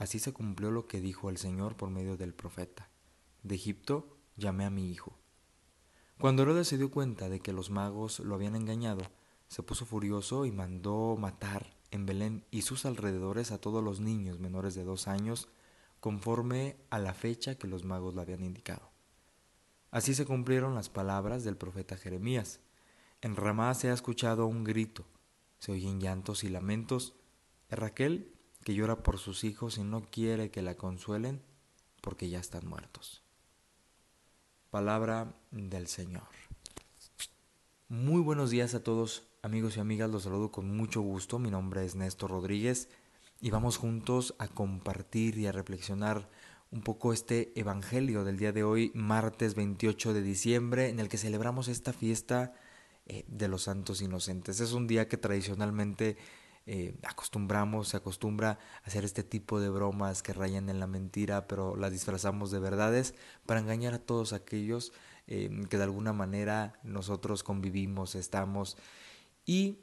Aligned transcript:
Así 0.00 0.18
se 0.18 0.32
cumplió 0.32 0.70
lo 0.70 0.86
que 0.86 1.02
dijo 1.02 1.28
el 1.28 1.36
Señor 1.36 1.76
por 1.76 1.90
medio 1.90 2.16
del 2.16 2.32
profeta. 2.32 2.88
De 3.42 3.54
Egipto 3.54 4.16
llamé 4.34 4.64
a 4.64 4.70
mi 4.70 4.90
hijo. 4.90 5.18
Cuando 6.18 6.40
Herodes 6.40 6.68
se 6.68 6.78
dio 6.78 6.90
cuenta 6.90 7.28
de 7.28 7.40
que 7.40 7.52
los 7.52 7.68
magos 7.68 8.18
lo 8.20 8.34
habían 8.34 8.56
engañado, 8.56 9.02
se 9.48 9.62
puso 9.62 9.84
furioso 9.84 10.46
y 10.46 10.52
mandó 10.52 11.18
matar 11.18 11.76
en 11.90 12.06
Belén 12.06 12.46
y 12.50 12.62
sus 12.62 12.86
alrededores 12.86 13.52
a 13.52 13.60
todos 13.60 13.84
los 13.84 14.00
niños 14.00 14.38
menores 14.38 14.74
de 14.74 14.84
dos 14.84 15.06
años, 15.06 15.48
conforme 16.00 16.78
a 16.88 16.98
la 16.98 17.12
fecha 17.12 17.56
que 17.56 17.68
los 17.68 17.84
magos 17.84 18.14
le 18.14 18.22
habían 18.22 18.42
indicado. 18.42 18.90
Así 19.90 20.14
se 20.14 20.24
cumplieron 20.24 20.74
las 20.74 20.88
palabras 20.88 21.44
del 21.44 21.58
profeta 21.58 21.98
Jeremías. 21.98 22.60
En 23.20 23.36
Ramá 23.36 23.74
se 23.74 23.90
ha 23.90 23.92
escuchado 23.92 24.46
un 24.46 24.64
grito, 24.64 25.04
se 25.58 25.72
oyen 25.72 26.00
llantos 26.00 26.42
y 26.42 26.48
lamentos. 26.48 27.16
Raquel, 27.68 28.32
que 28.70 28.76
llora 28.76 29.02
por 29.02 29.18
sus 29.18 29.42
hijos 29.42 29.78
y 29.78 29.82
no 29.82 30.00
quiere 30.12 30.52
que 30.52 30.62
la 30.62 30.76
consuelen 30.76 31.42
porque 32.00 32.28
ya 32.28 32.38
están 32.38 32.68
muertos. 32.68 33.24
Palabra 34.70 35.34
del 35.50 35.88
Señor. 35.88 36.28
Muy 37.88 38.22
buenos 38.22 38.50
días 38.50 38.74
a 38.74 38.84
todos 38.84 39.24
amigos 39.42 39.76
y 39.76 39.80
amigas, 39.80 40.08
los 40.08 40.22
saludo 40.22 40.52
con 40.52 40.76
mucho 40.76 41.00
gusto. 41.00 41.40
Mi 41.40 41.50
nombre 41.50 41.84
es 41.84 41.96
Néstor 41.96 42.30
Rodríguez 42.30 42.88
y 43.40 43.50
vamos 43.50 43.76
juntos 43.76 44.36
a 44.38 44.46
compartir 44.46 45.36
y 45.36 45.48
a 45.48 45.52
reflexionar 45.52 46.28
un 46.70 46.82
poco 46.82 47.12
este 47.12 47.50
Evangelio 47.58 48.22
del 48.22 48.36
día 48.36 48.52
de 48.52 48.62
hoy, 48.62 48.92
martes 48.94 49.56
28 49.56 50.14
de 50.14 50.22
diciembre, 50.22 50.90
en 50.90 51.00
el 51.00 51.08
que 51.08 51.18
celebramos 51.18 51.66
esta 51.66 51.92
fiesta 51.92 52.54
eh, 53.06 53.24
de 53.26 53.48
los 53.48 53.64
santos 53.64 54.00
inocentes. 54.00 54.60
Es 54.60 54.74
un 54.74 54.86
día 54.86 55.08
que 55.08 55.16
tradicionalmente 55.16 56.16
eh, 56.72 56.94
acostumbramos, 57.02 57.88
se 57.88 57.96
acostumbra 57.96 58.60
a 58.84 58.86
hacer 58.86 59.04
este 59.04 59.24
tipo 59.24 59.58
de 59.58 59.70
bromas 59.70 60.22
que 60.22 60.32
rayan 60.32 60.68
en 60.68 60.78
la 60.78 60.86
mentira, 60.86 61.48
pero 61.48 61.74
las 61.74 61.90
disfrazamos 61.90 62.52
de 62.52 62.60
verdades 62.60 63.16
para 63.44 63.58
engañar 63.58 63.92
a 63.92 63.98
todos 63.98 64.32
aquellos 64.32 64.92
eh, 65.26 65.50
que 65.68 65.78
de 65.78 65.82
alguna 65.82 66.12
manera 66.12 66.78
nosotros 66.84 67.42
convivimos, 67.42 68.14
estamos. 68.14 68.76
Y 69.44 69.80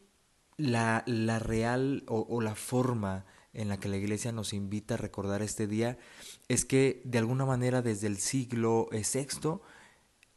la, 0.55 1.03
la 1.07 1.39
real 1.39 2.05
o, 2.07 2.25
o 2.29 2.39
la 2.39 2.55
forma 2.55 3.25
en 3.51 3.67
la 3.67 3.81
que 3.81 3.89
la 3.89 3.97
iglesia 3.97 4.31
nos 4.31 4.53
invita 4.53 4.93
a 4.93 4.97
recordar 4.97 5.41
este 5.41 5.67
día 5.67 5.97
es 6.47 6.63
que 6.63 7.01
de 7.03 7.17
alguna 7.17 7.45
manera 7.45 7.81
desde 7.81 8.07
el 8.07 8.15
siglo 8.15 8.87
VI 8.93 9.59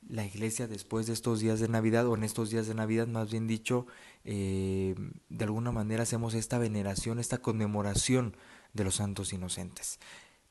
la 0.08 0.24
iglesia 0.24 0.66
después 0.66 1.06
de 1.06 1.12
estos 1.12 1.40
días 1.40 1.60
de 1.60 1.68
Navidad, 1.68 2.06
o 2.06 2.16
en 2.16 2.24
estos 2.24 2.50
días 2.50 2.66
de 2.66 2.74
Navidad 2.74 3.06
más 3.06 3.30
bien 3.30 3.46
dicho, 3.46 3.86
eh, 4.24 4.94
de 5.28 5.44
alguna 5.44 5.72
manera 5.72 6.02
hacemos 6.02 6.34
esta 6.34 6.58
veneración, 6.58 7.18
esta 7.18 7.38
conmemoración 7.38 8.36
de 8.72 8.84
los 8.84 8.96
santos 8.96 9.32
inocentes. 9.32 9.98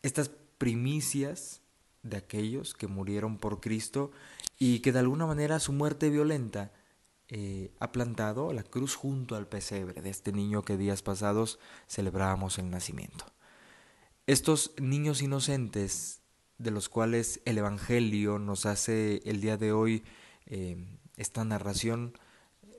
Estas 0.01 0.29
primicias 0.57 1.61
de 2.03 2.17
aquellos 2.17 2.73
que 2.73 2.87
murieron 2.87 3.37
por 3.37 3.59
Cristo 3.59 4.11
y 4.57 4.79
que 4.79 4.91
de 4.91 4.99
alguna 4.99 5.25
manera 5.25 5.59
su 5.59 5.73
muerte 5.73 6.09
violenta 6.09 6.71
eh, 7.27 7.71
ha 7.79 7.91
plantado 7.91 8.53
la 8.53 8.63
cruz 8.63 8.95
junto 8.95 9.35
al 9.35 9.47
pesebre 9.47 10.01
de 10.01 10.09
este 10.09 10.31
niño 10.31 10.63
que 10.63 10.77
días 10.77 11.01
pasados 11.01 11.59
celebrábamos 11.87 12.57
el 12.57 12.69
nacimiento. 12.69 13.25
Estos 14.25 14.73
niños 14.79 15.21
inocentes 15.21 16.21
de 16.59 16.71
los 16.71 16.89
cuales 16.89 17.41
el 17.45 17.57
Evangelio 17.57 18.37
nos 18.37 18.65
hace 18.65 19.21
el 19.25 19.41
día 19.41 19.57
de 19.57 19.71
hoy 19.71 20.03
eh, 20.45 20.77
esta 21.17 21.43
narración, 21.43 22.13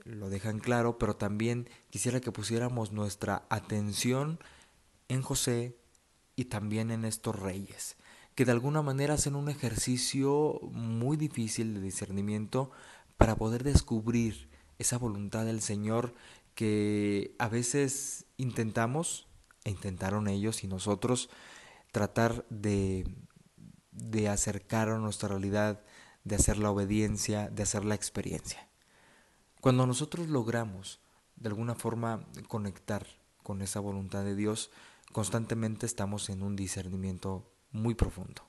lo 0.05 0.31
dejan 0.31 0.61
claro, 0.61 0.99
pero 0.99 1.17
también 1.17 1.69
quisiera 1.91 2.21
que 2.21 2.31
pusiéramos 2.31 2.93
nuestra 2.93 3.45
atención 3.49 4.39
en 5.09 5.23
José 5.23 5.77
y 6.37 6.47
también 6.47 6.91
en 6.91 7.05
estos 7.05 7.39
reyes, 7.39 7.97
que 8.35 8.45
de 8.45 8.53
alguna 8.53 8.83
manera 8.83 9.15
hacen 9.15 9.35
un 9.35 9.49
ejercicio 9.49 10.61
muy 10.73 11.17
difícil 11.17 11.75
de 11.75 11.81
discernimiento 11.81 12.71
para 13.17 13.37
poder 13.37 13.65
descubrir 13.65 14.49
esa 14.79 14.99
voluntad 14.99 15.45
del 15.45 15.61
Señor 15.61 16.15
que 16.55 17.35
a 17.39 17.49
veces 17.49 18.27
intentamos, 18.37 19.27
e 19.65 19.71
intentaron 19.71 20.29
ellos 20.29 20.65
y 20.65 20.67
nosotros, 20.67 21.29
tratar 21.93 22.47
de 22.49 23.05
de 24.05 24.28
acercar 24.28 24.88
a 24.88 24.99
nuestra 24.99 25.28
realidad, 25.28 25.83
de 26.25 26.37
hacer 26.37 26.59
la 26.59 26.71
obediencia, 26.71 27.49
de 27.49 27.62
hacer 27.62 27.84
la 27.84 27.94
experiencia. 27.94 28.69
Cuando 29.61 29.87
nosotros 29.87 30.28
logramos 30.28 31.00
de 31.37 31.49
alguna 31.49 31.75
forma 31.75 32.27
conectar 32.49 33.06
con 33.43 33.62
esa 33.62 33.81
voluntad 33.81 34.25
de 34.25 34.37
Dios, 34.37 34.71
constantemente 35.12 35.87
estamos 35.87 36.28
en 36.31 36.43
un 36.43 36.56
discernimiento 36.56 37.53
muy 37.72 37.94
profundo. 37.94 38.43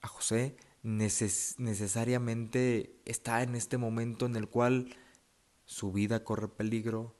A 0.00 0.08
José 0.08 0.56
necesariamente 0.82 3.00
está 3.04 3.42
en 3.42 3.54
este 3.54 3.78
momento 3.78 4.26
en 4.26 4.36
el 4.36 4.48
cual 4.48 4.96
su 5.64 5.92
vida 5.92 6.24
corre 6.24 6.48
peligro, 6.48 7.16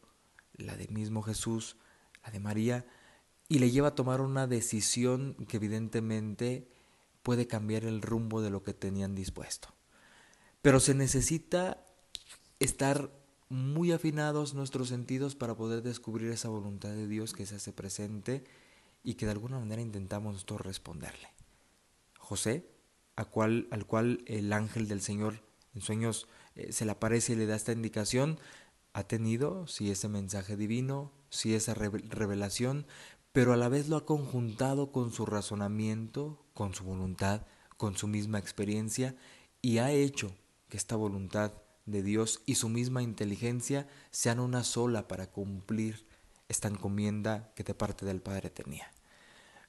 la 0.54 0.76
de 0.76 0.88
mismo 0.88 1.22
Jesús, 1.22 1.76
la 2.24 2.30
de 2.30 2.40
María, 2.40 2.86
y 3.48 3.58
le 3.58 3.70
lleva 3.70 3.88
a 3.88 3.94
tomar 3.94 4.20
una 4.20 4.46
decisión 4.46 5.34
que 5.48 5.56
evidentemente 5.56 6.68
puede 7.22 7.46
cambiar 7.46 7.84
el 7.84 8.02
rumbo 8.02 8.42
de 8.42 8.50
lo 8.50 8.62
que 8.62 8.74
tenían 8.74 9.14
dispuesto. 9.14 9.68
Pero 10.62 10.80
se 10.80 10.94
necesita 10.94 11.84
estar 12.58 13.10
muy 13.48 13.92
afinados 13.92 14.54
nuestros 14.54 14.88
sentidos 14.88 15.34
para 15.34 15.56
poder 15.56 15.82
descubrir 15.82 16.30
esa 16.30 16.48
voluntad 16.48 16.90
de 16.90 17.06
Dios 17.06 17.32
que 17.32 17.46
se 17.46 17.56
hace 17.56 17.72
presente 17.72 18.44
y 19.02 19.14
que 19.14 19.26
de 19.26 19.32
alguna 19.32 19.58
manera 19.58 19.80
intentamos 19.80 20.44
responderle. 20.46 21.28
José, 22.18 22.68
al 23.16 23.30
cual, 23.30 23.68
al 23.70 23.86
cual 23.86 24.22
el 24.26 24.52
ángel 24.52 24.86
del 24.86 25.00
Señor 25.00 25.42
en 25.74 25.80
sueños 25.80 26.28
eh, 26.56 26.72
se 26.72 26.84
le 26.84 26.92
aparece 26.92 27.32
y 27.32 27.36
le 27.36 27.46
da 27.46 27.56
esta 27.56 27.72
indicación, 27.72 28.38
ha 28.92 29.04
tenido, 29.04 29.66
si 29.66 29.90
ese 29.90 30.08
mensaje 30.08 30.56
divino, 30.56 31.12
si 31.30 31.54
esa 31.54 31.74
revelación, 31.74 32.86
pero 33.32 33.52
a 33.52 33.56
la 33.56 33.68
vez 33.68 33.88
lo 33.88 33.96
ha 33.96 34.04
conjuntado 34.04 34.92
con 34.92 35.12
su 35.12 35.24
razonamiento, 35.24 36.44
con 36.58 36.74
su 36.74 36.82
voluntad, 36.82 37.42
con 37.76 37.96
su 37.96 38.08
misma 38.08 38.40
experiencia 38.40 39.14
y 39.62 39.78
ha 39.78 39.92
hecho 39.92 40.34
que 40.68 40.76
esta 40.76 40.96
voluntad 40.96 41.52
de 41.86 42.02
Dios 42.02 42.42
y 42.46 42.56
su 42.56 42.68
misma 42.68 43.00
inteligencia 43.00 43.86
sean 44.10 44.40
una 44.40 44.64
sola 44.64 45.06
para 45.06 45.30
cumplir 45.30 46.04
esta 46.48 46.66
encomienda 46.66 47.52
que 47.54 47.62
de 47.62 47.74
parte 47.74 48.04
del 48.06 48.20
Padre 48.20 48.50
tenía. 48.50 48.92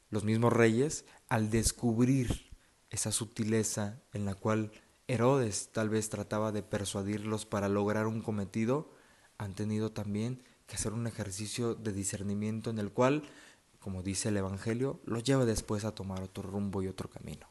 Los 0.10 0.24
mismos 0.24 0.52
reyes, 0.52 1.06
al 1.28 1.52
descubrir 1.52 2.50
esa 2.90 3.12
sutileza 3.12 4.02
en 4.12 4.26
la 4.26 4.34
cual 4.34 4.72
Herodes 5.08 5.70
tal 5.72 5.90
vez 5.90 6.10
trataba 6.10 6.52
de 6.52 6.64
persuadirlos 6.64 7.46
para 7.46 7.70
lograr 7.70 8.08
un 8.08 8.24
cometido, 8.24 8.96
han 9.38 9.54
tenido 9.54 9.92
también 9.92 10.42
que 10.66 10.74
hacer 10.74 10.94
un 10.94 11.06
ejercicio 11.06 11.76
de 11.76 11.94
discernimiento 11.94 12.72
en 12.72 12.80
el 12.80 12.92
cual 12.92 13.30
como 13.80 14.04
dice 14.04 14.30
el 14.30 14.38
Evangelio, 14.38 15.00
lo 15.06 15.20
lleva 15.20 15.46
después 15.46 15.86
a 15.86 15.96
tomar 15.96 16.22
otro 16.22 16.44
rumbo 16.44 16.82
y 16.82 16.88
otro 16.88 17.10
camino. 17.10 17.48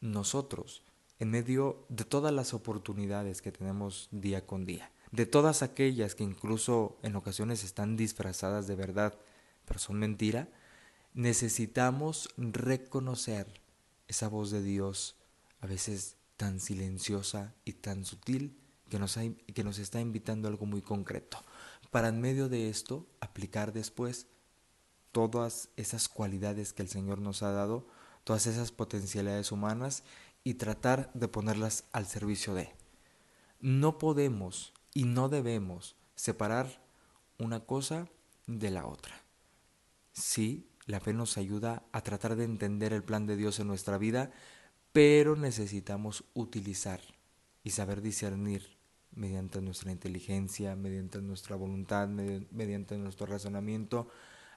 Nosotros, 0.00 0.82
en 1.18 1.30
medio 1.30 1.84
de 1.88 2.04
todas 2.04 2.32
las 2.32 2.54
oportunidades 2.54 3.42
que 3.42 3.52
tenemos 3.52 4.08
día 4.10 4.46
con 4.46 4.64
día, 4.64 4.90
de 5.12 5.26
todas 5.26 5.62
aquellas 5.62 6.14
que 6.14 6.24
incluso 6.24 6.98
en 7.02 7.16
ocasiones 7.16 7.64
están 7.64 7.96
disfrazadas 7.96 8.66
de 8.66 8.74
verdad, 8.74 9.14
pero 9.66 9.78
son 9.78 9.98
mentira, 9.98 10.48
necesitamos 11.14 12.30
reconocer 12.36 13.46
esa 14.08 14.28
voz 14.28 14.50
de 14.50 14.62
Dios, 14.62 15.16
a 15.60 15.66
veces 15.66 16.16
tan 16.36 16.58
silenciosa 16.58 17.54
y 17.64 17.74
tan 17.74 18.04
sutil, 18.04 18.58
que 18.88 19.64
nos, 19.64 19.78
está 19.78 20.00
invitando 20.00 20.48
a 20.48 20.50
algo 20.50 20.66
muy 20.66 20.82
concreto, 20.82 21.38
para 21.90 22.08
en 22.08 22.20
medio 22.20 22.48
de 22.48 22.68
esto 22.68 23.06
aplicar 23.20 23.72
después 23.72 24.26
todas 25.12 25.68
esas 25.76 26.08
cualidades 26.08 26.72
que 26.72 26.82
el 26.82 26.88
Señor 26.88 27.20
nos 27.20 27.42
ha 27.42 27.52
dado, 27.52 27.86
todas 28.24 28.46
esas 28.46 28.72
potencialidades 28.72 29.52
humanas 29.52 30.04
y 30.44 30.54
tratar 30.54 31.10
de 31.14 31.28
ponerlas 31.28 31.84
al 31.92 32.06
servicio 32.06 32.54
de. 32.54 32.70
No 33.60 33.98
podemos 33.98 34.72
y 34.94 35.04
no 35.04 35.28
debemos 35.28 35.96
separar 36.14 36.82
una 37.38 37.60
cosa 37.60 38.08
de 38.46 38.70
la 38.70 38.86
otra. 38.86 39.22
Sí, 40.12 40.68
la 40.86 41.00
fe 41.00 41.12
nos 41.12 41.38
ayuda 41.38 41.84
a 41.92 42.00
tratar 42.02 42.36
de 42.36 42.44
entender 42.44 42.92
el 42.92 43.04
plan 43.04 43.26
de 43.26 43.36
Dios 43.36 43.60
en 43.60 43.68
nuestra 43.68 43.98
vida, 43.98 44.32
pero 44.92 45.36
necesitamos 45.36 46.24
utilizar 46.34 47.00
y 47.62 47.70
saber 47.70 48.02
discernir 48.02 48.76
mediante 49.14 49.60
nuestra 49.60 49.92
inteligencia, 49.92 50.74
mediante 50.74 51.20
nuestra 51.20 51.56
voluntad, 51.56 52.08
mediante 52.08 52.96
nuestro 52.98 53.26
razonamiento, 53.26 54.08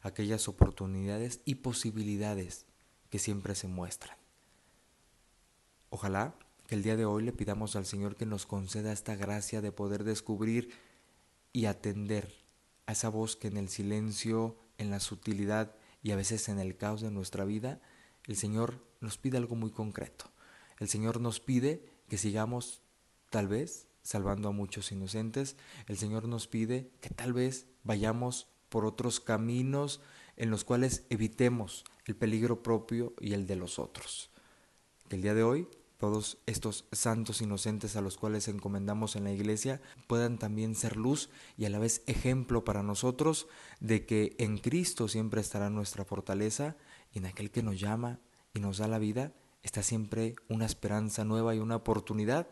aquellas 0.05 0.47
oportunidades 0.47 1.41
y 1.45 1.55
posibilidades 1.55 2.67
que 3.09 3.17
siempre 3.17 3.55
se 3.55 3.67
muestran. 3.67 4.15
Ojalá 5.89 6.35
que 6.67 6.75
el 6.75 6.83
día 6.83 6.95
de 6.95 7.05
hoy 7.05 7.23
le 7.23 7.33
pidamos 7.33 7.75
al 7.75 7.87
Señor 7.87 8.15
que 8.15 8.27
nos 8.27 8.45
conceda 8.45 8.91
esta 8.91 9.15
gracia 9.15 9.61
de 9.61 9.71
poder 9.71 10.03
descubrir 10.03 10.69
y 11.53 11.65
atender 11.65 12.31
a 12.85 12.91
esa 12.91 13.09
voz 13.09 13.35
que 13.35 13.47
en 13.47 13.57
el 13.57 13.67
silencio, 13.67 14.55
en 14.77 14.91
la 14.91 14.99
sutilidad 14.99 15.75
y 16.03 16.11
a 16.11 16.15
veces 16.15 16.49
en 16.49 16.59
el 16.59 16.77
caos 16.77 17.01
de 17.01 17.09
nuestra 17.09 17.43
vida, 17.43 17.81
el 18.25 18.35
Señor 18.35 18.85
nos 19.01 19.17
pide 19.17 19.37
algo 19.37 19.55
muy 19.55 19.71
concreto. 19.71 20.25
El 20.79 20.87
Señor 20.87 21.19
nos 21.19 21.39
pide 21.39 21.83
que 22.09 22.19
sigamos 22.19 22.81
tal 23.31 23.47
vez 23.47 23.87
salvando 24.03 24.49
a 24.49 24.51
muchos 24.51 24.91
inocentes. 24.91 25.55
El 25.87 25.97
Señor 25.97 26.27
nos 26.27 26.47
pide 26.47 26.91
que 27.01 27.09
tal 27.09 27.33
vez 27.33 27.65
vayamos 27.83 28.49
por 28.75 28.83
otros 28.85 29.21
caminos 29.21 30.01
en 30.35 30.51
los 30.51 30.65
cuales 30.65 31.05
evitemos 31.09 31.85
el 32.03 32.17
peligro 32.17 32.61
propio 32.61 33.13
y 33.21 33.31
el 33.31 33.47
de 33.47 33.55
los 33.55 33.79
otros. 33.79 34.31
Que 35.07 35.15
el 35.15 35.21
día 35.21 35.33
de 35.33 35.43
hoy 35.43 35.69
todos 35.95 36.39
estos 36.45 36.83
santos 36.91 37.41
inocentes 37.41 37.95
a 37.95 38.01
los 38.01 38.17
cuales 38.17 38.49
encomendamos 38.49 39.15
en 39.15 39.23
la 39.23 39.31
iglesia 39.31 39.81
puedan 40.07 40.37
también 40.37 40.75
ser 40.75 40.97
luz 40.97 41.29
y 41.55 41.63
a 41.63 41.69
la 41.69 41.79
vez 41.79 42.03
ejemplo 42.05 42.65
para 42.65 42.83
nosotros 42.83 43.47
de 43.79 44.05
que 44.05 44.35
en 44.39 44.57
Cristo 44.57 45.07
siempre 45.07 45.39
estará 45.39 45.69
nuestra 45.69 46.03
fortaleza 46.03 46.75
y 47.13 47.19
en 47.19 47.27
aquel 47.27 47.51
que 47.51 47.63
nos 47.63 47.79
llama 47.79 48.19
y 48.53 48.59
nos 48.59 48.79
da 48.79 48.89
la 48.89 48.99
vida 48.99 49.31
está 49.63 49.83
siempre 49.83 50.35
una 50.49 50.65
esperanza 50.65 51.23
nueva 51.23 51.55
y 51.55 51.59
una 51.59 51.77
oportunidad 51.77 52.49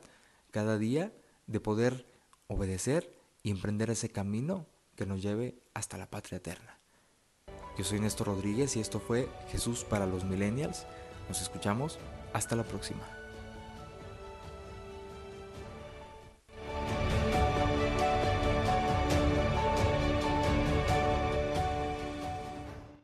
cada 0.52 0.78
día 0.78 1.12
de 1.48 1.60
poder 1.60 2.06
obedecer 2.48 3.14
y 3.44 3.52
emprender 3.52 3.90
ese 3.90 4.08
camino 4.08 4.68
que 4.96 5.06
nos 5.06 5.22
lleve 5.22 5.56
hasta 5.74 5.98
la 5.98 6.10
patria 6.10 6.38
eterna. 6.38 6.80
Yo 7.78 7.84
soy 7.84 8.00
Néstor 8.00 8.28
Rodríguez 8.28 8.76
y 8.76 8.80
esto 8.80 9.00
fue 9.00 9.28
Jesús 9.50 9.84
para 9.84 10.06
los 10.06 10.24
Millennials. 10.24 10.86
Nos 11.28 11.42
escuchamos. 11.42 12.00
Hasta 12.34 12.56
la 12.56 12.64
próxima. 12.64 13.23